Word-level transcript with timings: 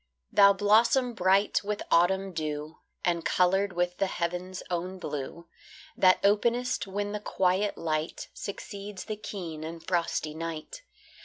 Thou 0.31 0.51
blossom 0.53 1.13
bright 1.13 1.63
with 1.63 1.83
autumn 1.91 2.33
dew, 2.33 2.79
And 3.05 3.23
coloured 3.23 3.73
with 3.73 3.97
the 3.99 4.07
heaven's 4.07 4.63
own 4.71 4.97
blue, 4.97 5.45
That 5.95 6.17
openest 6.23 6.87
when 6.87 7.11
the 7.11 7.19
quiet 7.19 7.77
light 7.77 8.27
Succeeds 8.33 9.03
the 9.05 9.15
keen 9.15 9.63
and 9.63 9.85
frosty 9.85 10.33
night. 10.33 10.81